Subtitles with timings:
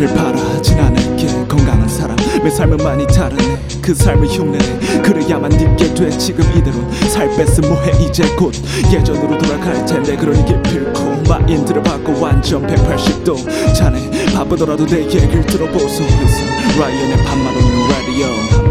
[0.00, 2.16] 그를 바라진 않을게 건강한 사람.
[2.42, 3.60] 내 삶은 많이 다르네.
[3.82, 5.02] 그 삶을 흉내내.
[5.02, 6.08] 그래야만 믿게 돼.
[6.16, 8.06] 지금 이대로 살 뺐음 뭐해.
[8.06, 8.54] 이제 곧
[8.90, 10.16] 예전으로 돌아갈 텐데.
[10.16, 13.74] 그러니 기필코 마인드를 바꿔 완전 180도.
[13.74, 16.02] 자네 바쁘더라도 내 얘기를 들어보소.
[16.02, 18.69] Listen 라이언의 밤만 없는 라디오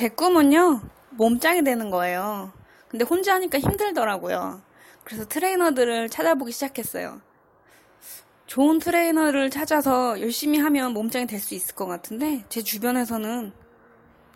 [0.00, 2.54] 제 꿈은요, 몸짱이 되는 거예요.
[2.88, 4.62] 근데 혼자 하니까 힘들더라고요.
[5.04, 7.20] 그래서 트레이너들을 찾아보기 시작했어요.
[8.46, 13.52] 좋은 트레이너를 찾아서 열심히 하면 몸짱이 될 수 있을 것 같은데, 제 주변에서는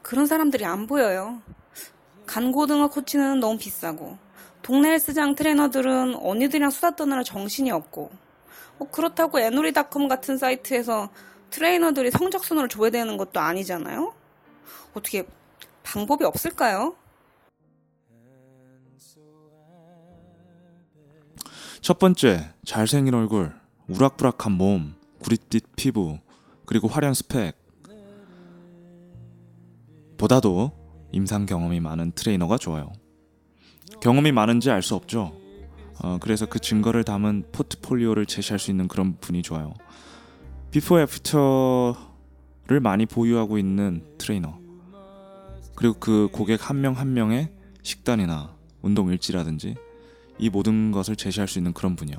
[0.03, 1.41] 그런 사람들이 안 보여요.
[2.27, 4.19] 간고등어 코치는 너무 비싸고,
[4.61, 8.11] 동네 헬스장 트레이너들은 언니들이랑 수다 떠느라 정신이 없고,
[8.81, 11.09] 어, 그렇다고 애놀이닷컴 같은 사이트에서
[11.49, 14.13] 트레이너들이 성적순으로 조회되는 것도 아니잖아요?
[14.93, 15.27] 어떻게
[15.95, 16.97] 방법이 없을까요?
[21.81, 23.55] 첫 번째, 잘생긴 얼굴,
[23.89, 26.19] 우락부락한 몸, 구릿빛 피부,
[26.67, 27.57] 그리고 화려한 스펙.
[30.17, 30.73] 보다도
[31.13, 32.91] 임상 경험이 많은 트레이너가 좋아요.
[34.01, 35.37] 경험이 많은지 알 수 없죠.
[36.03, 39.75] 어, 그래서 그 증거를 담은 포트폴리오를 제시할 수 있는 그런 분이 좋아요.
[40.73, 44.64] before after를 많이 보유하고 있는 트레이너.
[45.77, 47.51] 그리고 그 고객 한 명 한 명의
[47.83, 49.75] 식단이나 운동 일지라든지
[50.39, 52.17] 이 모든 것을 제시할 수 있는 그런 분이요.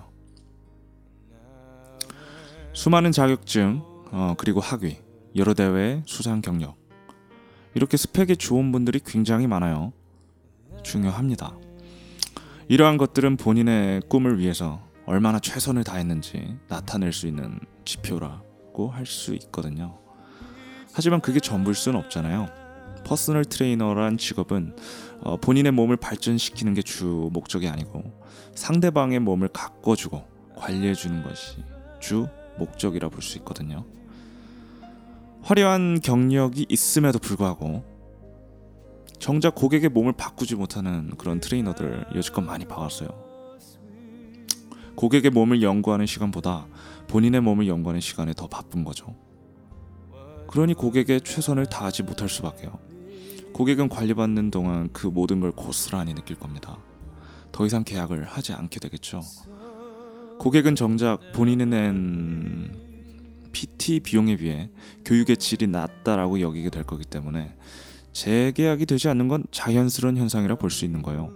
[2.73, 4.97] 수많은 자격증 어, 그리고 학위,
[5.35, 6.75] 여러 대회 수상 경력
[7.73, 9.94] 이렇게 스펙이 좋은 분들이 굉장히 많아요.
[10.83, 11.57] 중요합니다.
[12.67, 19.99] 이러한 것들은 본인의 꿈을 위해서 얼마나 최선을 다했는지 나타낼 수 있는 지표라고 할 수 있거든요.
[20.94, 22.47] 하지만 그게 전부일 수는 없잖아요.
[23.06, 24.75] personal 트레이너란 직업은
[25.21, 28.03] 어, 본인의 몸을 발전시키는 게 주 목적이 아니고
[28.55, 30.23] 상대방의 몸을 가꿔주고
[30.55, 31.57] 관리해주는 것이
[31.99, 32.27] 주
[32.57, 33.85] 목적이라 볼 수 있거든요.
[35.41, 37.83] 화려한 경력이 있음에도 불구하고
[39.19, 43.09] 정작 고객의 몸을 바꾸지 못하는 그런 트레이너들 여지껏 많이 봐왔어요.
[44.95, 46.67] 고객의 몸을 연구하는 시간보다
[47.07, 49.15] 본인의 몸을 연구하는 시간에 더 바쁜 거죠.
[50.47, 52.79] 그러니 고객의 최선을 다하지 못할 수밖에요.
[53.55, 56.77] 고객은 관리받는 동안 그 모든 걸 고스란히 느낄 겁니다.
[57.53, 59.21] 더 이상 계약을 하지 않게 되겠죠.
[60.39, 62.75] 고객은 정작 본인이 낸
[63.53, 64.69] PT 비용에 비해
[65.05, 67.55] 교육의 질이 낮다라고 여기게 될 거기 때문에
[68.11, 71.31] 재계약이 되지 않는 건 자연스러운 현상이라 볼 수 있는 거예요.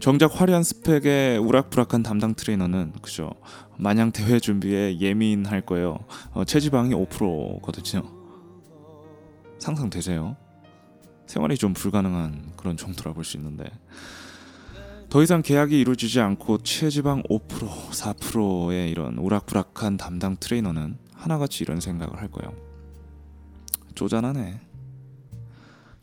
[0.00, 3.30] 정작 화려한 스펙의 우락부락한 담당 트레이너는 그죠
[3.78, 6.00] 마냥 대회 준비에 예민할 거예요.
[6.34, 8.17] 어, 체지방이 5%거든요.
[9.58, 10.36] 상상되세요?
[11.26, 13.64] 생활이 좀 불가능한 그런 정도라 볼 수 있는데
[15.10, 22.20] 더 이상 계약이 이루어지지 않고 체지방 5% 4%의 이런 오락부락한 담당 트레이너는 하나같이 이런 생각을
[22.20, 22.54] 할 거예요.
[23.94, 24.60] 쪼잔하네.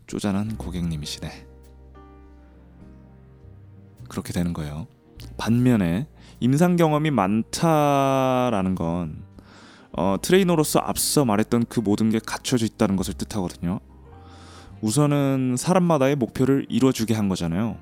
[0.07, 1.47] 쪼잔한 고객님이시네.
[4.09, 4.87] 그렇게 되는 거예요.
[5.37, 6.07] 반면에
[6.39, 9.23] 임상 경험이 많다라는 건
[9.97, 13.79] 어, 트레이너로서 앞서 말했던 그 모든 게 갖춰져 있다는 것을 뜻하거든요.
[14.81, 17.77] 우선은 사람마다의 목표를 이루어주게 한 거잖아요.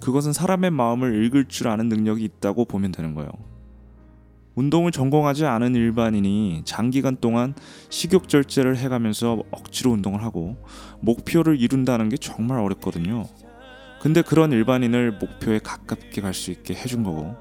[0.00, 3.30] 그것은 사람의 마음을 읽을 줄 아는 능력이 있다고 보면 되는 거예요.
[4.54, 7.54] 운동을 전공하지 않은 일반인이 장기간 동안
[7.90, 10.56] 식욕 절제를 해가면서 억지로 운동을 하고
[11.00, 13.26] 목표를 이룬다는 게 정말 어렵거든요.
[14.00, 17.36] 근데 그런 일반인을 목표에 가깝게 갈 수 있게 해준 거고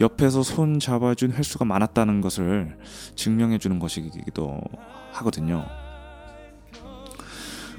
[0.00, 2.76] 옆에서 손 잡아준 횟수가 많았다는 것을
[3.16, 4.60] 증명해 주는 것이기도
[5.12, 5.66] 하거든요.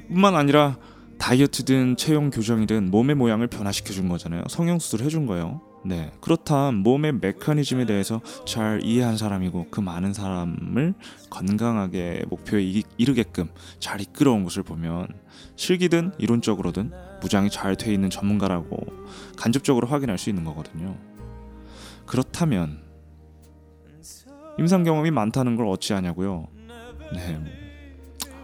[0.08, 0.76] 뿐만 아니라
[1.18, 4.42] 다이어트든 체형 교정이든 몸의 모양을 변화시켜 준 거잖아요.
[4.48, 5.60] 성형 수술 해준 거예요.
[5.84, 6.10] 네.
[6.20, 10.94] 그렇다면 몸의 메커니즘에 대해서 잘 이해한 사람이고 그 많은 사람을
[11.30, 13.48] 건강하게 목표에 이- 이르게끔
[13.78, 15.08] 잘 이끌어온 것을 보면
[15.56, 16.92] 실기든 이론적으로든
[17.22, 18.78] 무장이 잘 돼 있는 전문가라고
[19.36, 20.96] 간접적으로 확인할 수 있는 거거든요.
[22.06, 22.80] 그렇다면
[24.58, 26.48] 임상 경험이 많다는 걸 어찌하냐고요?
[27.14, 27.40] 네.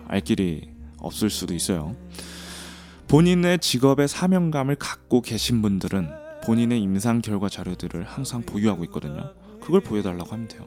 [0.07, 1.97] 알 길이 없을 수도 있어요.
[3.09, 9.33] 본인의 직업의 사명감을 갖고 계신 분들은 본인의 임상 결과 자료들을 항상 보유하고 있거든요.
[9.61, 10.67] 그걸 보여달라고 하면 돼요.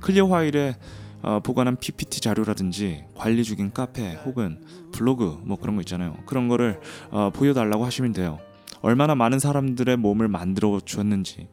[0.00, 0.76] 클리어 파일에
[1.22, 4.62] 어, 보관한 PPT 자료라든지 관리 중인 카페 혹은
[4.92, 6.16] 블로그 뭐 그런 거 있잖아요.
[6.26, 6.80] 그런 거를
[7.10, 8.38] 어, 보여달라고 하시면 돼요.
[8.82, 11.48] 얼마나 많은 사람들의 몸을 만들어 주었는지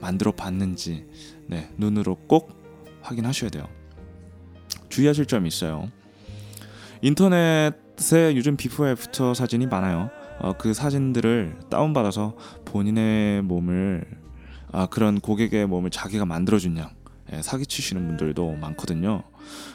[0.00, 1.06] 만들어 봤는지
[1.46, 2.50] 네, 눈으로 꼭
[3.02, 3.68] 확인하셔야 돼요.
[4.88, 5.90] 주의하실 점이 있어요.
[7.02, 10.10] 인터넷에 요즘 before after 사진이 많아요.
[10.40, 12.34] 어, 그 사진들을 다운받아서
[12.64, 14.04] 본인의 몸을
[14.72, 16.90] 아, 그런 고객의 몸을 자기가 만들어준 양
[17.32, 19.22] 예, 사기치시는 분들도 많거든요.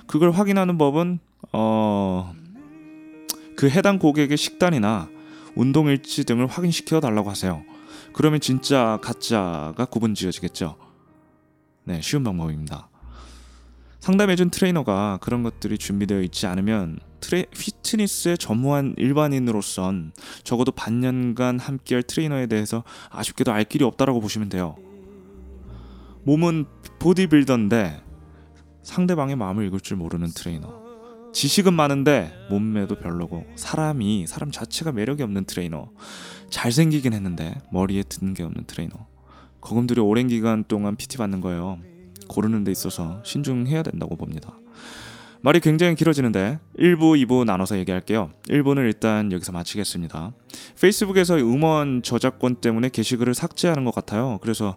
[0.07, 1.19] 그걸 확인하는 법은
[1.53, 2.33] 어,
[3.55, 5.09] 그 해당 고객의 식단이나
[5.55, 7.63] 운동 일지 등을 확인시켜 달라고 하세요.
[8.13, 10.77] 그러면 진짜 가짜가 구분 지어지겠죠.
[11.83, 12.89] 네, 쉬운 방법입니다.
[14.05, 20.11] 상담해준 트레이너가 그런 것들이 준비되어 있지 않으면 트레, 피트니스에 전무한 일반인으로선
[20.43, 24.75] 적어도 반년간 함께할 트레이너에 대해서 아쉽게도 알 길이 없다라고 보시면 돼요.
[26.23, 26.65] 몸은
[26.99, 28.03] 보디빌더인데
[28.83, 30.83] 상대방의 마음을 읽을 줄 모르는 트레이너.
[31.33, 35.89] 지식은 많은데 몸매도 별로고 사람이 사람 자체가 매력이 없는 트레이너.
[36.51, 39.07] 잘생기긴 했는데 머리에 든 게 없는 트레이너.
[39.61, 41.79] 거금 들여 오랜 기간 동안 PT 받는 거예요.
[42.27, 44.57] 고르는 데 있어서 신중해야 된다고 봅니다.
[45.41, 48.31] 말이 굉장히 길어지는데 1부, 2부 나눠서 얘기할게요.
[48.47, 50.33] 1부는 일단 여기서 마치겠습니다.
[50.81, 54.39] 페이스북에서 음원 저작권 때문에 게시글을 삭제하는 것 같아요.
[54.41, 54.75] 그래서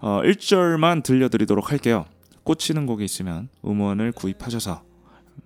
[0.00, 2.04] 어, 1절만 들려드리도록 할게요.
[2.44, 4.82] 꽂히는 곡이 있으면 음원을 구입하셔서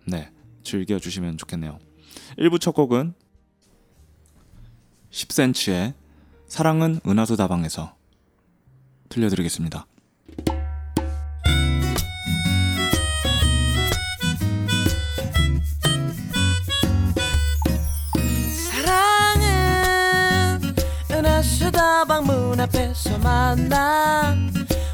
[0.07, 0.31] 네
[0.65, 1.79] 즐겨주시면 좋겠네요.
[2.39, 3.15] 1부 첫 곡은
[5.11, 5.95] 10cm의
[6.49, 7.95] 사랑은 은하수 다방에서
[9.09, 9.87] 들려드리겠습니다.
[22.67, 24.35] 앞에서 만나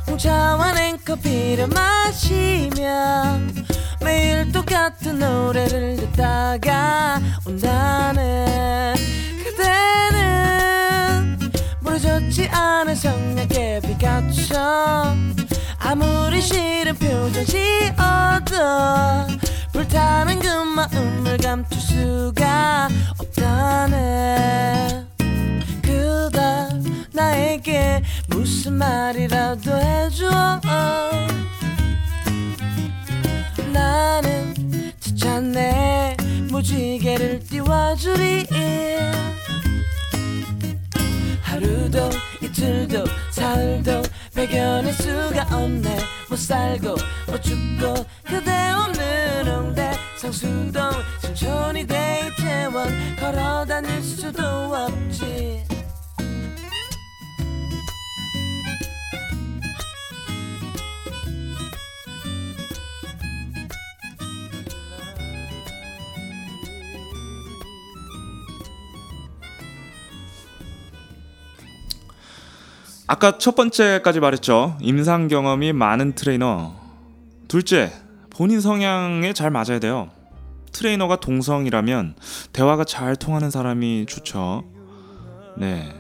[0.07, 3.39] 홍차와 냉커피를 마시며
[4.01, 8.95] 매일 똑같은 노래를 듣다가 온다는
[9.43, 11.39] 그대는
[11.83, 15.35] 부러졌지 않은 성냥개 비가처럼
[15.79, 18.57] 아무리 싫은 표정 지어도
[19.73, 22.89] 불타는 그 마음을 감출 수가
[28.29, 30.61] 무슨 말이라도 해줘.
[33.73, 34.55] 나는
[35.01, 36.17] 지쳤네.
[36.51, 38.47] 무지개를 띄워주리.
[41.43, 42.11] 하루도
[42.43, 44.03] 이틀도 사흘도
[44.35, 45.99] 배견할 수가 없네.
[46.33, 46.97] 못 살고
[47.27, 50.91] 못 죽고 그대 없는 홍대 성수동
[51.21, 55.63] 신촌이 대이태원 걸어 다닐 수도 없지
[73.13, 74.79] 아까 첫 번째까지 말했죠.
[74.81, 76.73] 임상 경험이 많은 트레이너.
[77.47, 77.93] 둘째,
[78.31, 80.09] 본인 성향에 잘 맞아야 돼요.
[80.73, 82.15] 트레이너가 동성이라면
[82.55, 84.65] 대화가 잘 통하는 사람이 좋죠.
[85.59, 85.93] 네.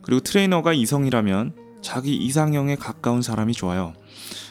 [0.00, 3.92] 그리고 트레이너가 이성이라면 자기 이상형에 가까운 사람이 좋아요.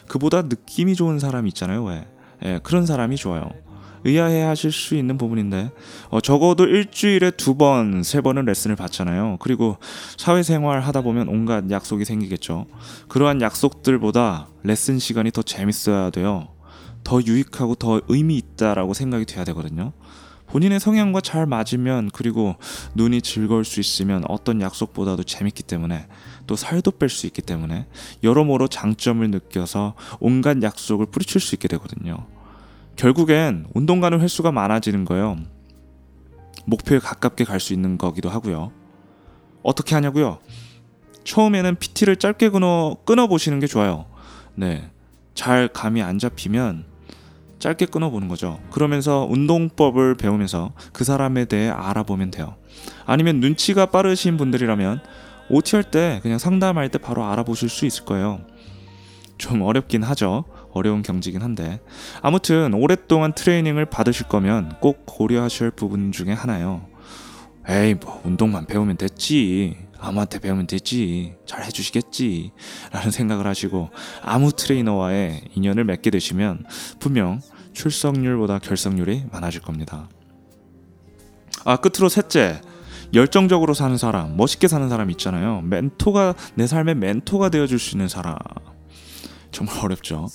[0.08, 2.08] 그보다 느낌이 좋은 사람 있잖아요, 왜?
[2.44, 3.50] 예, 그런 사람이 좋아요.
[4.06, 5.72] 의아해 하실 수 있는 부분인데
[6.10, 9.38] 어, 적어도 일주일에 두 번, 세 번은 레슨을 받잖아요.
[9.40, 9.78] 그리고
[10.18, 12.68] 사회생활 하다 보면 온갖 약속이 생기겠죠.
[13.10, 16.48] 그러한 약속들보다 레슨 시간이 더 재밌어야 돼요.
[17.04, 19.94] 더 유익하고 더 의미 있다라고 생각이 돼야 되거든요.
[20.48, 22.56] 본인의 성향과 잘 맞으면 그리고
[22.94, 26.08] 눈이 즐거울 수 있으면 어떤 약속보다도 재밌기 때문에
[26.48, 27.88] 또 살도 뺄 수 있기 때문에
[28.24, 32.28] 여러모로 장점을 느껴서 온갖 약속을 뿌리칠 수 있게 되거든요.
[32.96, 35.38] 결국엔 운동 가는 횟수가 많아지는 거예요.
[36.66, 38.72] 목표에 가깝게 갈 수 있는 거기도 하고요.
[39.64, 40.40] 어떻게 하냐고요?
[41.24, 44.06] 처음에는 PT를 짧게 끊어 끊어 보시는 게 좋아요.
[44.56, 44.90] 네.
[45.34, 46.86] 잘 감이 안 잡히면
[47.60, 48.60] 짧게 끊어 보는 거죠.
[48.72, 52.56] 그러면서 운동법을 배우면서 그 사람에 대해 알아보면 돼요.
[53.06, 55.02] 아니면 눈치가 빠르신 분들이라면
[55.50, 58.42] OT 할 때 그냥 상담할 때 바로 알아보실 수 있을 거예요.
[59.38, 60.46] 좀 어렵긴 하죠.
[60.72, 61.80] 어려운 경지긴 한데.
[62.22, 66.86] 아무튼 오랫동안 트레이닝을 받으실 거면 꼭 고려하셔야 할 부분 중에 하나요.
[67.68, 69.78] 에이 뭐 운동만 배우면 됐지.
[70.00, 71.36] 아무한테 배우면 되지.
[71.46, 72.52] 잘 해주시겠지.
[72.92, 73.90] 라는 생각을 하시고
[74.22, 76.66] 아무 트레이너와의 인연을 맺게 되시면
[77.00, 77.42] 분명
[77.74, 80.10] 출석률보다 결석률이 많아질 겁니다.
[81.64, 82.62] 아 끝으로 셋째.
[83.14, 85.62] 열정적으로 사는 사람 멋있게 사는 사람 있잖아요.
[85.62, 88.36] 멘토가 내 삶의 멘토가 되어줄 수 있는 사람
[89.56, 90.28] 정말 어렵죠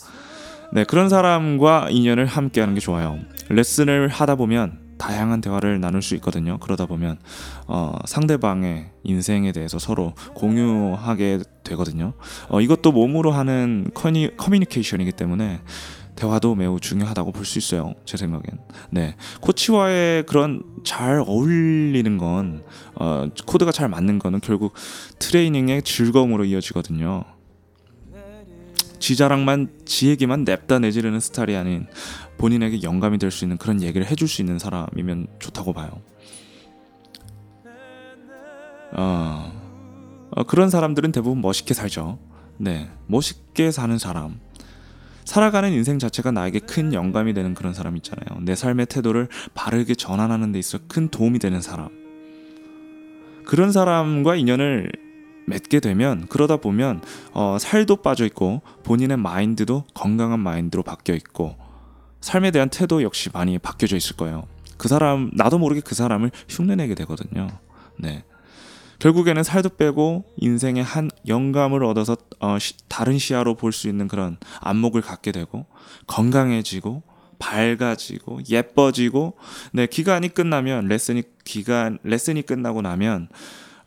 [0.73, 3.19] 네, 그런 사람과 인연을 함께 하는 게 좋아요.
[3.49, 6.59] 레슨을 하다 보면 다양한 대화를 나눌 수 있거든요.
[6.59, 7.19] 그러다 보면
[7.67, 12.13] 어, 상대방의 인생에 대해서 서로 공유하게 되거든요.
[12.49, 15.61] 어, 이것도 몸으로 하는 커니, 커뮤니케이션이기 때문에
[16.15, 17.95] 대화도 매우 중요하다고 볼 수 있어요.
[18.05, 18.45] 제 생각엔.
[18.91, 19.17] 네.
[19.41, 22.63] 코치와의 그런 잘 어울리는 건,
[22.95, 24.75] 어, 코드가 잘 맞는 거는 결국
[25.19, 27.25] 트레이닝의 즐거움으로 이어지거든요.
[29.01, 31.87] 지 자랑만, 지 얘기만 냅다 내지르는 스타일이 아닌
[32.39, 35.91] 본인에게 영감이 될 수 있는 그런 얘기를 해줄 수 있는 사람이면 좋다고 봐요.
[38.93, 39.53] 어,
[40.31, 42.19] 어, 그런 사람들은 대부분 멋있게 살죠.
[42.59, 42.89] 네.
[43.07, 44.39] 멋있게 사는 사람.
[45.25, 48.41] 살아가는 인생 자체가 나에게 큰 영감이 되는 그런 사람 있잖아요.
[48.43, 51.89] 내 삶의 태도를 바르게 전환하는 데 있어 큰 도움이 되는 사람.
[53.47, 54.91] 그런 사람과 인연을
[55.47, 61.57] 맺게 되면 그러다 보면 어, 살도 빠져 있고 본인의 마인드도 건강한 마인드로 바뀌어 있고
[62.21, 64.47] 삶에 대한 태도 역시 많이 바뀌어져 있을 거예요.
[64.77, 67.49] 그 사람 나도 모르게 그 사람을 흉내내게 되거든요.
[67.99, 68.25] 네.
[68.99, 74.37] 결국에는 살도 빼고 인생의 한 영감을 얻어서 어, 시, 다른 시야로 볼 수 있는 그런
[74.61, 75.67] 안목을 갖게 되고
[76.07, 77.03] 건강해지고
[77.39, 79.37] 밝아지고 예뻐지고
[79.73, 83.29] 네 기간이 끝나면 레슨이 기간 레슨이 끝나고 나면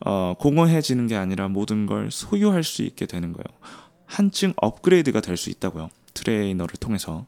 [0.05, 3.45] 어, 공허해지는 게 아니라 모든 걸 소유할 수 있게 되는 거예요.
[4.05, 5.89] 한층 업그레이드가 될 수 있다고요.
[6.13, 7.25] 트레이너를 통해서.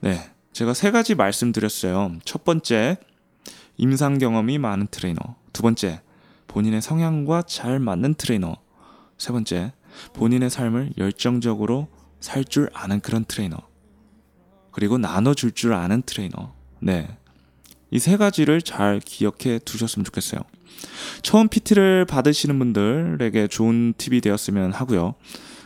[0.00, 0.30] 네.
[0.52, 2.16] 제가 세 가지 말씀드렸어요.
[2.24, 2.96] 첫 번째,
[3.76, 5.20] 임상 경험이 많은 트레이너.
[5.52, 6.00] 두 번째,
[6.48, 8.56] 본인의 성향과 잘 맞는 트레이너.
[9.18, 9.72] 세 번째,
[10.14, 11.88] 본인의 삶을 열정적으로
[12.20, 13.56] 살 줄 아는 그런 트레이너.
[14.70, 16.52] 그리고 나눠줄 줄 아는 트레이너.
[16.80, 17.08] 네.
[17.90, 20.40] 이 세 가지를 잘 기억해 두셨으면 좋겠어요.
[21.22, 25.14] 처음 PT를 받으시는 분들에게 좋은 팁이 되었으면 하고요.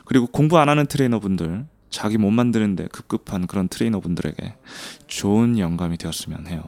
[0.04, 4.54] 그리고 공부 안 하는 트레이너분들, 자기 몸 만드는데 급급한 그런 트레이너분들에게
[5.06, 6.64] 좋은 영감이 되었으면 해요.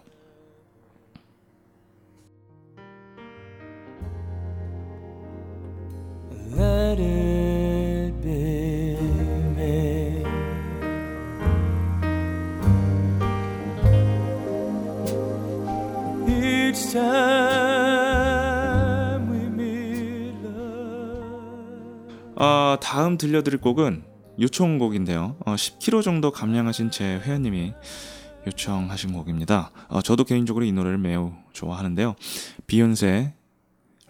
[22.37, 24.05] 어, 다음 들려드릴 곡은
[24.41, 25.37] 요청곡인데요.
[25.45, 27.75] 어, 10kg 정도 감량하신 제 회원님이
[28.47, 29.71] 요청하신 곡입니다.
[29.89, 32.17] 어, 저도 개인적으로 이 노래를 매우 좋아하는데요.
[32.67, 33.35] 비욘세,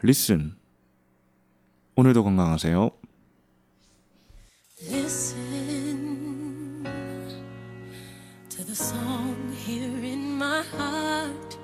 [0.03, 0.55] 리슨.
[1.97, 2.91] 오늘도 건강하세요.
[4.91, 6.85] Listen
[8.49, 9.37] to the song
[9.67, 11.59] here in my heart,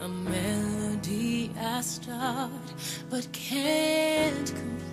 [0.00, 2.52] a melody I start
[3.10, 4.87] but can't complete.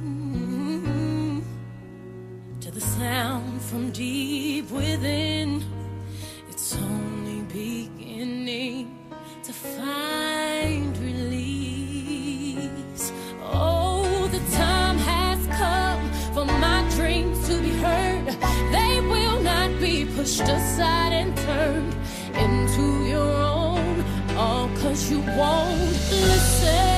[2.62, 5.23] to the sound from deep within,
[25.13, 25.79] you won't
[26.10, 26.92] listen.